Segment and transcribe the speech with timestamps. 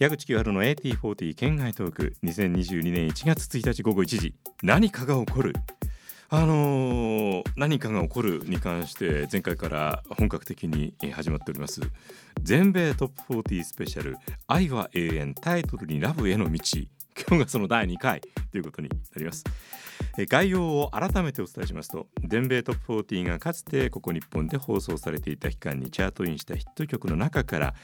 [0.00, 5.54] 矢口清春の AT40 県外トーク2022年1月1日午後1時何かが起こる？
[6.30, 11.80] あのー、何かが起こるに関して前回から本格的に始まっております。
[12.42, 14.16] 全米トップ40スペシャル
[14.48, 16.58] 愛は永遠タイトルにラブへの道。
[17.28, 18.20] 今日がその第2回
[18.50, 19.44] ということになります。
[20.16, 27.74] 概要を改めてお伝えしますと全米トップ40がかつてここ日本で放送されていた期間にチャートインしたヒット曲の中から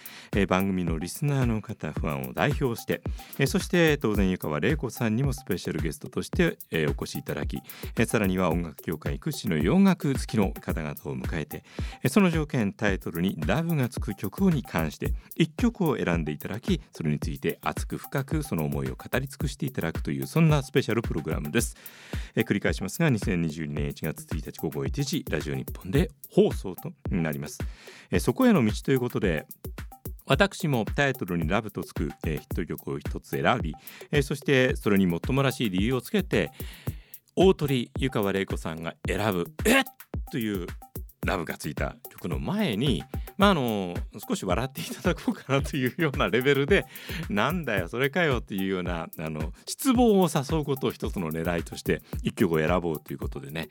[0.47, 3.03] 番組のリスナーの方ファンを代表して
[3.47, 7.59] そして当然湯川玲子さんにもスペシャルゲストとしてお越しいただき
[8.07, 11.65] さらには音楽協会屈指の洋楽好きの方々を迎えて
[12.09, 21.77] その条件タイトルに「ラブがつく曲に関して1曲を選んでいただきそれについて熱く深くその思いを語り尽くしていただくというそんなスペシャルプログラムです。
[22.35, 27.59] え繰り返しますが2022年1月1日午後1時ラジオ日本で放送となります、
[28.11, 29.47] えそこへの道ということで
[30.27, 33.75] 私もタイトルにラブとつく、えー、ヒット曲を一つ選び、
[34.13, 36.53] えー、そしてそれにもっともらしい理由をつけて
[37.35, 39.85] 大鳥湯川玲子さんが選ぶえっ
[40.31, 40.69] という
[41.27, 43.03] ラブがついた曲の前に
[43.41, 43.95] まああの
[44.29, 46.85] 少し笑っていただこうかなというようなレベルで
[47.31, 53.71] なんだよそれかよっていうようなあの失望を誘うことを一つの狙いとして一曲を選ぼうということでね、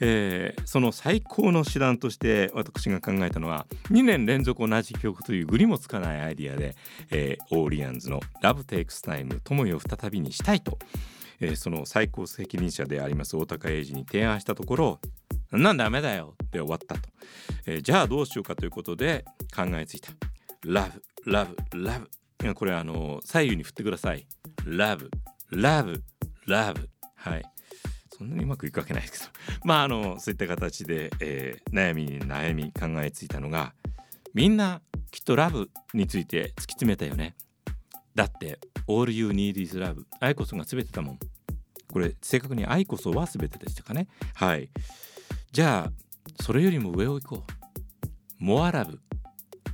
[0.00, 6.74] えー、その最高の手段として私が考えたのは2年連続同じ曲という愚にもつかないアイディアで、
[7.10, 10.78] えー、オーリアンズの「ラブテイクスタイム友よ再びにしたいと」
[11.38, 15.00] えー、その最高責任者であります大高英二に提案したところ
[15.52, 17.00] なんダメだよで終わったと、
[17.66, 20.12] えー、じゃあどうしようかということで考えついた。
[20.64, 20.88] ラ
[21.24, 24.26] ブラブラブこれあの左右に振ってください。
[24.64, 25.10] ラブ
[25.50, 26.02] ラブ
[26.46, 27.42] ラブはい。
[28.10, 29.32] そんなにうまくいくわけないですけど。
[29.64, 33.74] まああのそういった形で、えー、悩みに悩み考えついたのが
[34.34, 34.80] みんな
[35.10, 37.34] きっとラブについて突き詰めたよね。
[38.14, 38.58] だって
[38.88, 41.18] All You Need is Love 愛こそが全てだもん。
[41.92, 44.08] これ正確に愛こそは全てでしたかね。
[44.34, 44.70] はい。
[45.52, 47.52] じゃあそれよりも上を行こう
[48.42, 48.98] 「モアラブ」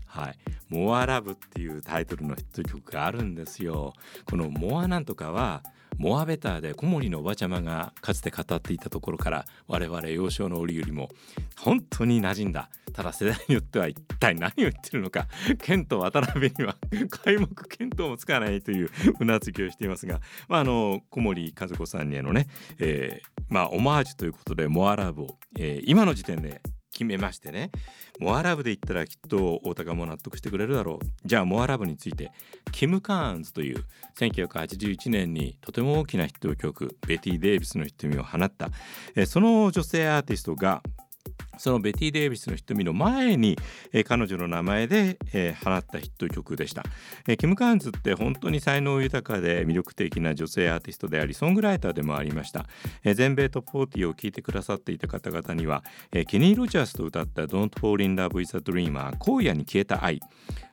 [0.06, 3.92] はい「モアラブ」っていうタイトルのヒット曲があるんですよ。
[4.28, 5.62] この「モアなんとかは」
[5.96, 11.08] モアベターで小森のおばちゃまがかつて語っていたところから我々幼少の折よりも
[11.56, 12.70] 本当に馴染んだ。
[12.92, 15.28] ただ世代によっては一体何を言ってるのか
[15.62, 17.46] 剣と渡辺には皆目
[17.78, 18.90] 見当もつかないという
[19.20, 22.48] うなずきをしていますが、まあ、あの小森和子さんにへのね、
[22.80, 26.60] えー、まあオマージュということでモアラブを、えー、今の時点で
[26.92, 27.70] 決めましてね。
[28.18, 31.06] モアラブで言ったらきっと大高も納得してくれるだろう。
[31.24, 32.32] じゃあモアラブについて
[32.72, 33.84] キム・カーンズという
[34.18, 38.70] 1981年にとても大きなヒット曲ベティ・デイビスの瞳を放った、
[39.14, 40.82] えその女性アーティストが
[41.58, 43.56] そのベティ・デイビスの瞳の前に、
[43.92, 46.82] えー、彼女の名前で、えー、放ったヒット曲でした、
[47.26, 52.66] えー、キム・カーンズって本当に才能豊かで魅力的な女性アーティストでありソングライターでもありました、
[53.04, 60.20] えー、全米トップ40を聴いてくださっていた方々には、えー、ケニー・ロジャースと歌った Don't Fall in Love with a Dreamer 荒野に消えた愛。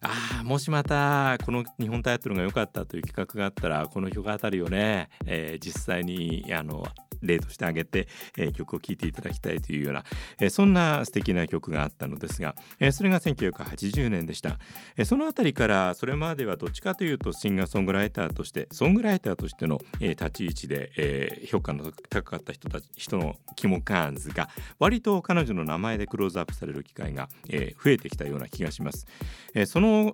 [0.01, 6.85] あもしまたこの日本タイトルが良かったという企画があったらこの曲あたりをね、えー、実際にあの
[7.21, 10.03] 例として挙げて、えー、曲を聴いていただきたいというような、
[10.39, 14.57] えー、そんな素敵な曲があったのですが、えー、それが1980年でした、
[14.97, 24.49] えー、その辺りからそれまではどっちかというとシンガーソングライターとしてソングライターとしての、えー、立ち位置で、えー、評価の高かった人たち人のキモ・カーンズが
[24.79, 29.05] 割と彼女の名前でクローズアップされる機会が、えー、増えてきたような気がします、
[29.53, 30.13] えー、その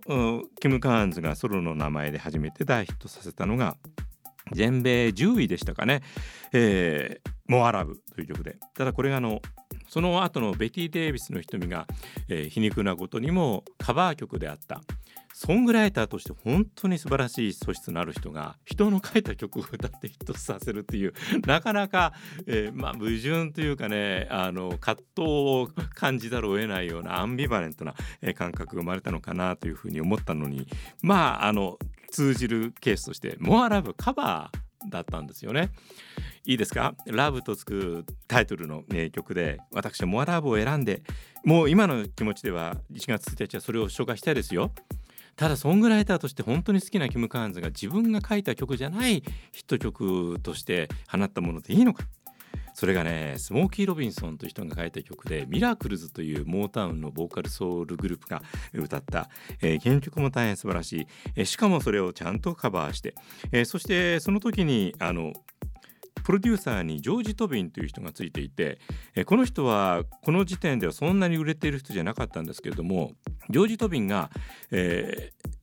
[0.59, 3.77] キム・カーンズがソロの名前で初めて大ヒットさせたのが
[4.51, 6.01] 全米10位でしたかね、
[6.53, 8.57] えー、モアラブという曲で。
[8.75, 9.41] ただこれがあの
[9.87, 11.85] その後のベティ・デイビスの瞳が、
[12.29, 14.81] えー、皮肉なことにもカバー曲であった。
[15.33, 21.13] ソングライターとして本当に素晴らしい素質のある人が人の書いた曲を歌ってヒットさせるという
[21.47, 22.13] なかなか、
[22.47, 27.95] えー、まあ、矛盾というかねあの葛藤を感じざるを得ないようなアンビバレントな、
[28.35, 30.67] 感覚が生まれたのかなというふうに思ったのに。
[31.01, 31.77] まああの
[32.11, 35.69] 通じるケースとして「モアラブカバーだったんですよね。
[36.45, 36.95] いいですか？
[37.05, 41.03] ラブとつくタイトルの、ね、曲で私はモアラブを選んで
[41.45, 44.71] もう今の気持ちでは1月1日はそれを紹介したいですよ。
[45.35, 52.03] ただソングライターとして本当に好きなキム・カーンズが自分が書いた曲じゃないヒット曲として放ったものでいいのか？
[52.81, 58.41] それがねスモーキー・ロビンソンという人が書いた曲でミラクルズというモータウンのボーカルソウルグループが
[58.73, 59.29] 歌った、
[59.61, 63.13] えー、原曲も大変素晴らしい、えー、しかもそれをちゃんとカバーして、
[63.51, 65.31] えー、そしてその時にあの
[66.23, 68.79] プロデューサーにジョージ・トビンという人がついていて、
[69.25, 73.11] この人はこの時点ではそんなに売れている人じゃなかったんですけれども
[73.51, 74.31] ジョージ・トビンが、
[74.71, 75.61] えー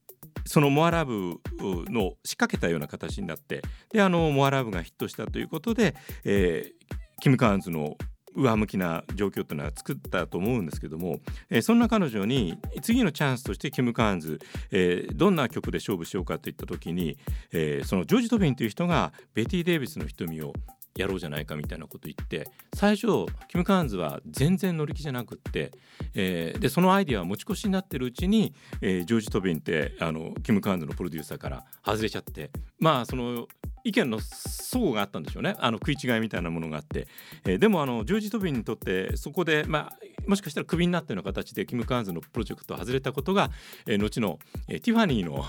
[0.49, 3.61] そのモアラブの仕掛けたような形になって
[3.93, 5.95] であのモアラブがヒットしたということで、
[6.25, 7.97] えー、キム・カーンズの
[8.35, 11.19] 上向きな状況というのは作ったと思うんですけども、
[11.51, 14.39] えー、そんな彼女に次のチャンスとしてキム・カーンズ、
[14.71, 17.19] えー、どんな曲で勝負しようかといった時に、
[17.53, 20.53] えー、そのジョージ・トビンという人がベティ・デイビスの瞳を
[20.97, 23.07] やろうじゃないかみたいなこと言って最初
[23.49, 25.71] キム・カーンズは全然乗り気じゃなくって、
[26.15, 32.51] えー、でそのアイデアは持ち越しになってるうちに、えー、ジョージ・トビンってあのキム・カーンズのプロデューサーから外れちゃって
[32.81, 33.47] まあその
[33.89, 35.57] 意見の相違があったんでしょうね。
[35.59, 37.09] あの食い違いみたいなものがあって、
[37.45, 43.51] えー、でもあのジョージ・トビンにとってそこで、まあ、もしかしたらクビになったような形でキム・カーンズのプロジェクトを外れたことが、
[43.87, 44.39] えー、後の、
[44.69, 45.47] えー、ティファニーの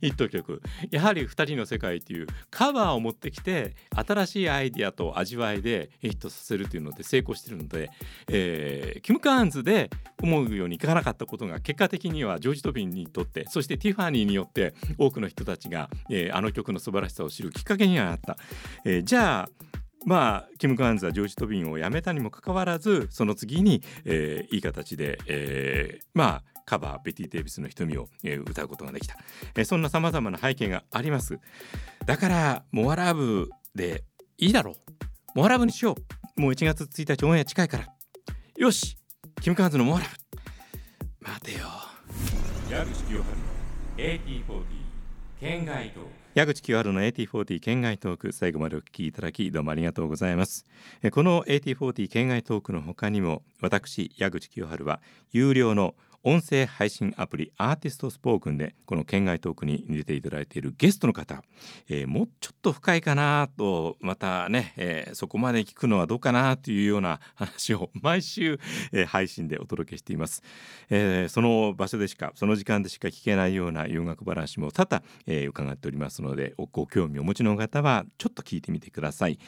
[0.00, 7.90] ヒット曲やはり2人の世界というカバーを持ってきて新しいアイディアと味わいでヒットさせるというので成功してるので、
[8.28, 9.90] えー、キム・カーンズで
[10.22, 18.36] 思うようにいかなかったことが結果的にはジョージ・トビンにとってそしてティファニーによって多くの人たちが、えー、あの曲の素晴らしさを知るきっかけにはなった。
[18.84, 19.48] えー、じゃあ
[20.06, 29.16] まあキム・カーンズはジョージ・トビンを辞めたにもかかわらずその次に、えー、いい形で、えー、まあカバーベティ・デイビスの瞳を、えー、歌うことができた、
[29.56, 31.40] えー、そんなさまざまな背景があります。
[32.06, 34.04] だからモアラブで
[34.38, 34.74] いいだろう。
[35.34, 35.96] モアラブにしよ
[36.36, 36.40] う。
[36.40, 37.88] もう1月1日オンエア近いから。
[38.56, 38.96] よし
[39.40, 40.06] キム・カーンズのモアラ
[41.18, 41.28] ブ。
[41.28, 41.66] 待てよ。
[42.70, 43.42] 矢口清春の
[43.96, 44.64] AT40
[45.40, 46.08] 県外トーク。
[46.34, 48.32] 矢口清春の AT40 県外トーク。
[48.32, 50.64] 最後までお聞きいただきどうもありがとうございます。
[51.10, 55.00] この AT40 県外トークの他にも私矢口清春は
[55.32, 61.42] 有料の音声配信アプリアーティストスポークンでこの県外トークに出ていただいているゲストの方、
[61.88, 68.58] えー、もうちょっと深いかなとまたね、えー、そこまで聞くのはどうかなというような話を毎週、
[68.92, 70.42] えー、配信でお届けしています、
[70.90, 79.38] え、その場所でしかその時間でしか聞けないような洋楽話も多々、え、伺っておりますのでご興味をお持ちの方はちょっと聞いてみてください、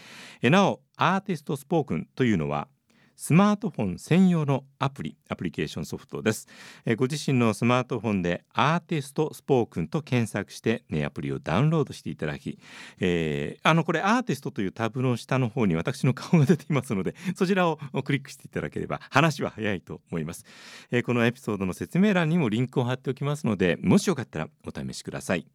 [0.41, 2.69] え、なおアーティストスポークンというのは
[3.17, 6.47] スマートフォン専用のアプリアプリケーションソフトです、
[6.85, 12.59] えご自身のスマートフォンでアーティストスポークンと検索して、ね、アプリをダウンロードしていただき、
[13.01, 20.45] えー、あのこれアーティストというタブの下の方に私の顔が出ていますのでそちらをクリックしていただければ話は早いと思います、
[20.91, 25.47] えー、このエピソードの説明欄にもリンクを貼っておきますのでもしよかったらお試しください。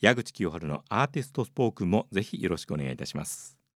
[0.00, 3.55] 矢口清春のアーティストスポークンもぜひよろしくお願いいたします。